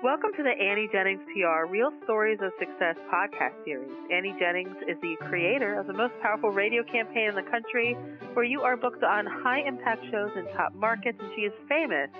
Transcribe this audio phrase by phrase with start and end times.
[0.00, 3.90] Welcome to the Annie Jennings PR Real Stories of Success podcast series.
[4.12, 7.94] Annie Jennings is the creator of the most powerful radio campaign in the country,
[8.34, 12.10] where you are booked on high impact shows in top markets, and she is famous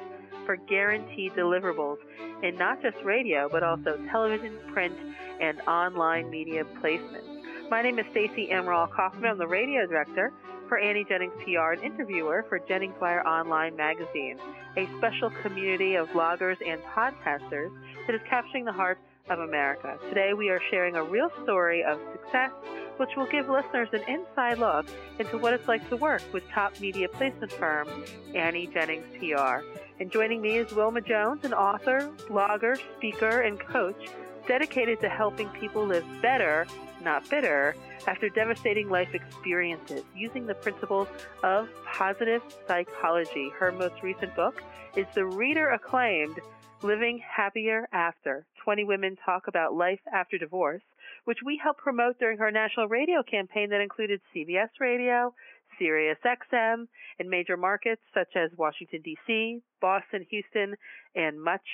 [0.45, 1.99] for guaranteed deliverables
[2.43, 4.97] in not just radio, but also television, print,
[5.41, 7.71] and online media placements.
[7.71, 9.31] My name is Stacey Emerald Kaufman.
[9.31, 10.33] I'm the radio director
[10.69, 14.39] for Annie Jennings PR and interviewer for Jennings Wire Online magazine,
[14.77, 17.71] a special community of bloggers and podcasters
[18.07, 18.99] that is capturing the heart
[19.31, 19.99] of America.
[20.08, 22.50] Today we are sharing a real story of success,
[22.99, 24.86] which will give listeners an inside look
[25.18, 27.89] into what it's like to work with top media placement firm
[28.35, 29.64] Annie Jennings PR.
[30.00, 34.08] And joining me is Wilma Jones, an author, blogger, speaker, and coach
[34.47, 36.66] dedicated to helping people live better,
[37.02, 37.75] not bitter,
[38.06, 41.08] after devastating life experiences using the principles
[41.42, 43.50] of positive psychology.
[43.58, 44.62] Her most recent book
[44.97, 46.38] is the reader acclaimed
[46.83, 50.83] Living Happier After 20 Women Talk About Life After Divorce,
[51.24, 55.34] which we helped promote during her national radio campaign that included CBS Radio,
[55.78, 56.86] Sirius XM,
[57.18, 60.74] and major markets such as Washington, D.C., Boston, Houston,
[61.14, 61.66] and much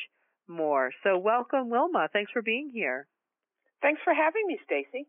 [0.49, 0.91] more.
[1.03, 2.09] So, welcome, Wilma.
[2.13, 3.07] Thanks for being here.
[3.83, 5.07] Thanks for having me, Stacey.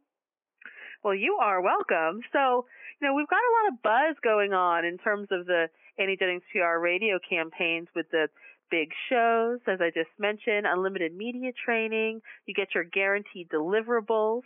[1.06, 2.22] Well, you are welcome.
[2.34, 2.66] So,
[3.00, 5.67] you know, we've got a lot of buzz going on in terms of the
[6.00, 8.28] Annie Jennings PR radio campaigns with the
[8.72, 12.22] big shows, as I just mentioned, unlimited media training.
[12.47, 14.42] You get your guaranteed deliverables,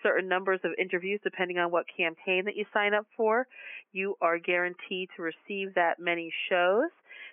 [0.00, 3.48] certain numbers of interviews depending on what campaign that you sign up for.
[3.92, 6.90] You are guaranteed to receive that many shows.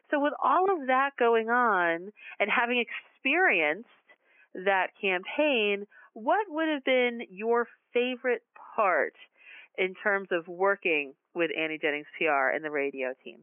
[0.10, 3.86] So, with all of that going on and having experienced
[4.56, 8.42] that campaign, what would have been your favorite
[8.76, 9.14] part
[9.78, 13.40] in terms of working with Annie Jennings PR and the radio team?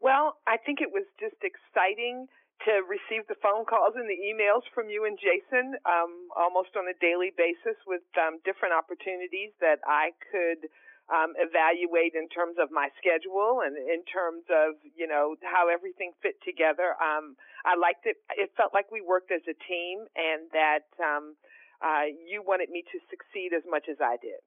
[0.00, 2.28] Well, I think it was just exciting
[2.62, 6.86] to receive the phone calls and the emails from you and Jason um, almost on
[6.86, 10.70] a daily basis with um, different opportunities that I could
[11.12, 16.16] um, evaluate in terms of my schedule and in terms of you know how everything
[16.24, 16.96] fit together.
[16.96, 17.36] Um,
[17.68, 18.16] I liked it.
[18.40, 21.36] It felt like we worked as a team, and that um,
[21.84, 24.40] uh, you wanted me to succeed as much as I did.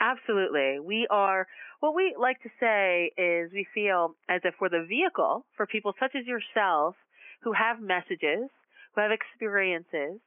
[0.00, 0.78] Absolutely.
[0.78, 1.46] We are,
[1.80, 5.94] what we like to say is we feel as if we're the vehicle for people
[5.98, 6.94] such as yourself
[7.42, 8.50] who have messages,
[8.94, 10.20] who have experiences,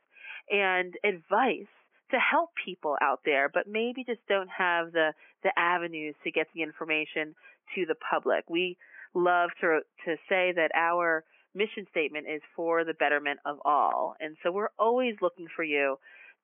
[0.49, 1.69] and advice
[2.09, 6.47] to help people out there, but maybe just don't have the, the avenues to get
[6.55, 7.35] the information
[7.75, 8.49] to the public.
[8.49, 8.77] We
[9.13, 11.23] love to, to say that our
[11.59, 14.15] mission statement is for the betterment of all.
[14.23, 15.99] And so we're always looking for you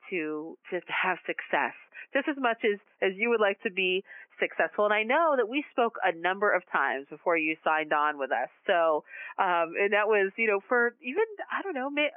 [0.09, 1.73] to to have success
[2.13, 4.03] just as much as as you would like to be
[4.39, 4.83] successful.
[4.85, 8.31] And i know that we spoke a number of times before you signed on with
[8.31, 8.51] us.
[8.67, 9.03] So
[9.39, 12.09] um and that was you know for even i don't know may,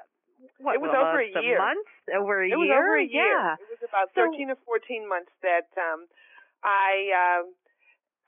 [0.58, 1.58] what, it was over a year.
[1.58, 2.58] months over a it year?
[2.58, 3.38] was over a year.
[3.38, 3.54] Yeah.
[3.54, 6.06] it was about 13 so, or 14 months that um
[6.62, 7.54] i um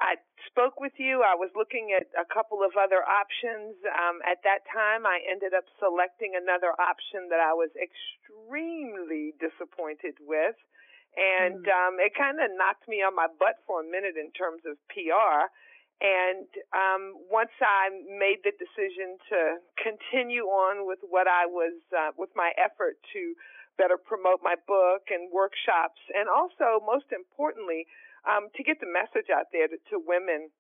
[0.01, 0.17] I
[0.49, 1.21] spoke with you.
[1.21, 3.77] I was looking at a couple of other options.
[3.85, 10.17] Um, at that time, I ended up selecting another option that I was extremely disappointed
[10.25, 10.57] with.
[11.21, 11.77] And mm.
[11.77, 14.81] um, it kind of knocked me on my butt for a minute in terms of
[14.89, 15.53] PR.
[16.01, 22.17] And um, once I made the decision to continue on with what I was, uh,
[22.17, 23.37] with my effort to
[23.77, 27.85] better promote my book and workshops, and also, most importantly,
[28.29, 30.51] um, to get the message out there to, to women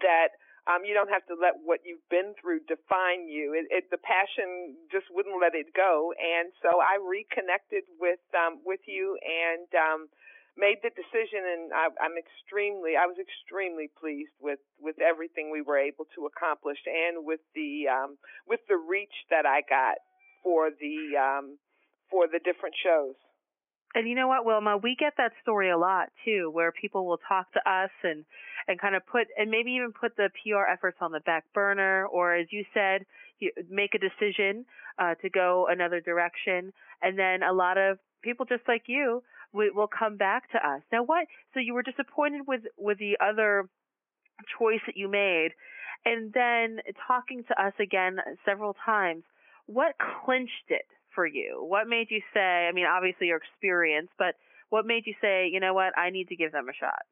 [0.00, 0.34] that
[0.64, 3.52] um, you don't have to let what you've been through define you.
[3.52, 8.64] It, it, the passion just wouldn't let it go, and so I reconnected with um,
[8.64, 10.00] with you and um,
[10.56, 11.44] made the decision.
[11.44, 16.24] And I, I'm extremely, I was extremely pleased with with everything we were able to
[16.24, 18.16] accomplish, and with the um,
[18.48, 20.00] with the reach that I got
[20.40, 21.60] for the um,
[22.08, 23.20] for the different shows.
[23.94, 27.20] And you know what, Wilma, we get that story a lot too, where people will
[27.28, 28.24] talk to us and
[28.66, 32.06] and kind of put and maybe even put the PR efforts on the back burner,
[32.06, 33.06] or as you said,
[33.38, 34.64] you make a decision
[34.98, 39.86] uh, to go another direction, and then a lot of people just like you will
[39.86, 40.82] come back to us.
[40.90, 41.26] Now, what?
[41.52, 43.68] So you were disappointed with with the other
[44.58, 45.50] choice that you made,
[46.04, 49.22] and then talking to us again several times.
[49.66, 49.94] What
[50.24, 51.64] clinched it for you?
[51.66, 54.34] What made you say, I mean, obviously your experience, but
[54.70, 57.02] what made you say, you know what, I need to give them a shot?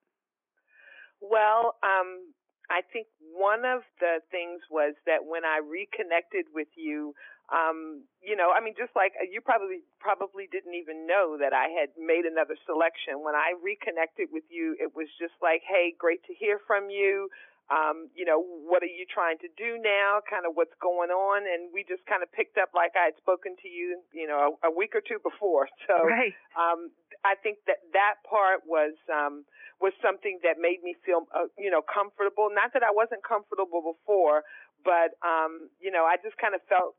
[1.21, 2.35] Well, um,
[2.71, 7.15] I think one of the things was that when I reconnected with you,
[7.53, 11.69] um, you know, I mean, just like you probably probably didn't even know that I
[11.69, 13.21] had made another selection.
[13.21, 17.29] When I reconnected with you, it was just like, hey, great to hear from you.
[17.71, 20.19] Um, you know, what are you trying to do now?
[20.27, 23.17] Kind of what's going on, and we just kind of picked up like I had
[23.17, 25.69] spoken to you, you know, a, a week or two before.
[25.87, 26.33] So, right.
[26.55, 26.95] um,
[27.27, 29.45] I think that that part was um,
[29.83, 32.49] was something that made me feel, uh, you know, comfortable.
[32.51, 34.47] Not that I wasn't comfortable before,
[34.85, 36.95] but um, you know, I just kind of felt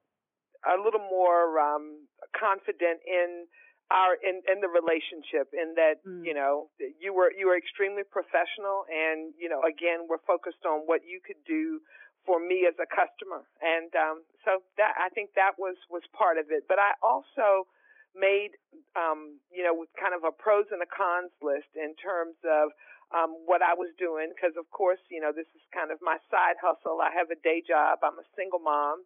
[0.68, 3.48] a little more um, confident in
[3.92, 6.24] our in, in the relationship in that mm.
[6.24, 10.88] you know you were you were extremely professional and you know again we're focused on
[10.88, 11.84] what you could do
[12.26, 13.44] for me as a customer.
[13.60, 16.66] And um so that I think that was was part of it.
[16.68, 17.68] But I also
[18.16, 18.56] made
[18.96, 22.72] um you know kind of a pros and a cons list in terms of
[23.12, 24.32] um what I was doing.
[24.32, 27.04] Because of course you know this is kind of my side hustle.
[27.04, 28.00] I have a day job.
[28.02, 29.04] I'm a single mom.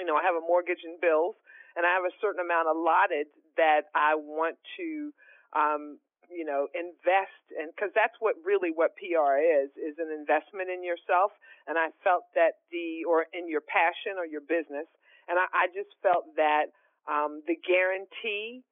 [0.00, 1.36] You know I have a mortgage and bills
[1.76, 5.12] and I have a certain amount allotted that I want to,
[5.56, 5.98] um,
[6.30, 10.84] you know, invest in because that's what really what PR is is an investment in
[10.84, 11.32] yourself.
[11.66, 14.86] And I felt that the or in your passion or your business,
[15.28, 16.70] and I, I just felt that
[17.10, 18.62] um, the guarantee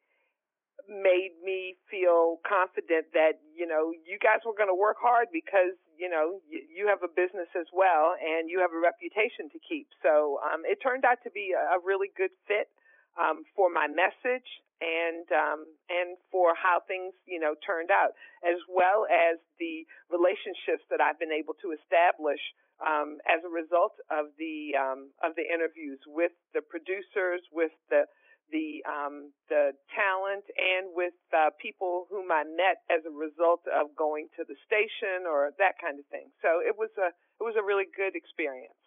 [0.88, 5.76] made me feel confident that you know you guys were going to work hard because
[5.98, 9.58] you know you, you have a business as well and you have a reputation to
[9.60, 9.90] keep.
[10.00, 12.72] So um it turned out to be a, a really good fit
[13.19, 14.47] um, for my message
[14.81, 18.15] and um, and for how things you know turned out,
[18.47, 22.41] as well as the relationships that I've been able to establish
[22.79, 28.06] um, as a result of the um, of the interviews with the producers, with the
[28.55, 33.93] the um, the talent, and with uh, people whom I met as a result of
[33.99, 36.31] going to the station or that kind of thing.
[36.38, 38.79] So it was a it was a really good experience.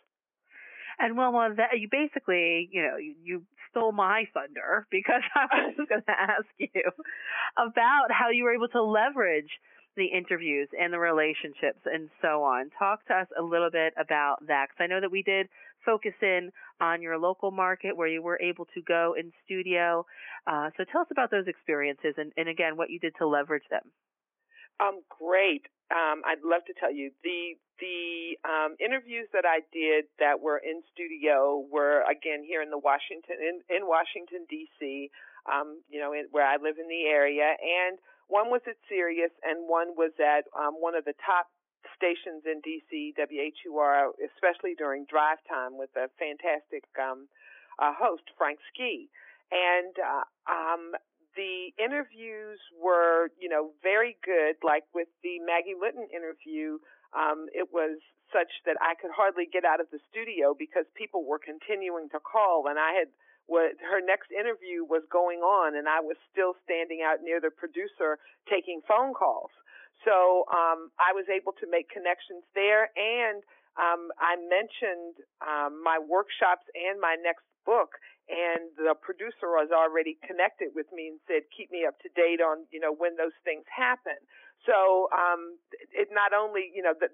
[1.01, 5.87] And Wilma, that you basically, you know, you, you stole my thunder because I was
[5.89, 6.83] going to ask you
[7.57, 9.49] about how you were able to leverage
[9.97, 12.69] the interviews and the relationships and so on.
[12.77, 15.47] Talk to us a little bit about that because I know that we did
[15.85, 20.05] focus in on your local market where you were able to go in studio.
[20.47, 23.67] Uh, so tell us about those experiences and, and again what you did to leverage
[23.69, 23.83] them.
[24.79, 25.65] Um, great.
[25.91, 30.57] Um, I'd love to tell you the the um, interviews that I did that were
[30.57, 35.11] in studio were again here in the Washington in, in Washington D.C.
[35.51, 37.97] Um, you know, in, where I live in the area, and
[38.31, 41.51] one was at Sirius, and one was at um, one of the top
[41.97, 43.13] stations in D.C.
[43.17, 47.27] WHUR, especially during drive time, with a fantastic um,
[47.81, 49.09] uh, host Frank Ski,
[49.51, 50.95] and uh, um,
[51.35, 54.59] the interviews were, you know, very good.
[54.63, 56.79] Like with the Maggie Linton interview,
[57.15, 57.99] um, it was
[58.31, 62.19] such that I could hardly get out of the studio because people were continuing to
[62.19, 63.11] call, and I had
[63.51, 67.51] what her next interview was going on, and I was still standing out near the
[67.51, 68.15] producer
[68.47, 69.51] taking phone calls.
[70.07, 73.43] So um, I was able to make connections there, and
[73.75, 77.99] um, I mentioned um, my workshops and my next book
[78.31, 82.39] and the producer was already connected with me and said keep me up to date
[82.39, 84.15] on you know when those things happen.
[84.65, 85.59] So um
[85.91, 87.11] it not only you know the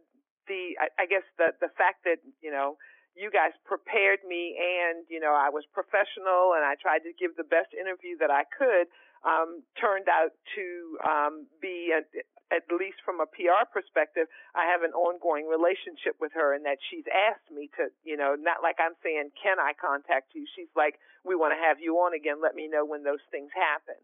[0.47, 2.77] the I, I guess the the fact that you know
[3.17, 7.35] you guys prepared me and you know I was professional and I tried to give
[7.35, 8.87] the best interview that I could
[9.25, 10.65] um turned out to
[11.01, 12.05] um be a,
[12.51, 16.79] at least from a PR perspective, I have an ongoing relationship with her and that
[16.87, 20.47] she's asked me to, you know, not like I'm saying, can I contact you?
[20.55, 20.95] She's like,
[21.27, 22.39] we want to have you on again.
[22.39, 23.99] Let me know when those things happen.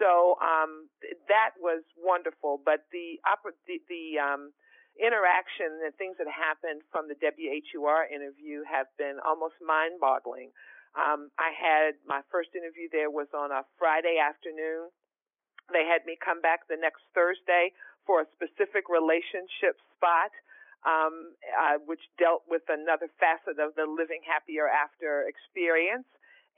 [0.00, 0.88] So, um,
[1.28, 2.64] that was wonderful.
[2.64, 3.20] But the,
[3.68, 4.56] the, the, um,
[5.00, 10.52] interaction and things that happened from the WHUR interview have been almost mind boggling.
[10.92, 14.92] Um, I had my first interview there was on a Friday afternoon
[15.72, 17.72] they had me come back the next Thursday
[18.06, 20.32] for a specific relationship spot,
[20.82, 26.06] um, uh, which dealt with another facet of the living happier after experience.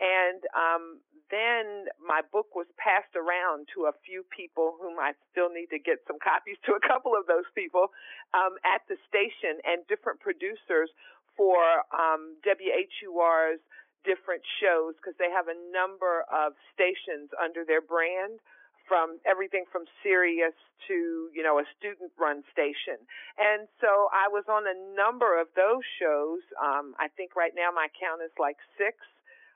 [0.01, 0.85] And um,
[1.31, 5.79] then my book was passed around to a few people whom I still need to
[5.79, 7.95] get some copies to a couple of those people
[8.35, 10.91] um, at the station and different producers
[11.37, 13.61] for um, WHUR's
[14.05, 18.39] different shows because they have a number of stations under their brand
[18.87, 20.57] from everything from Sirius
[20.89, 23.01] to, you know, a student run station.
[23.41, 26.45] And so I was on a number of those shows.
[26.61, 29.01] Um, I think right now my count is like six.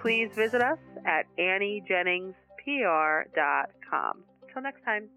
[0.00, 4.22] please visit us at AnnieJenningsPR.com.
[4.42, 5.08] Until next time.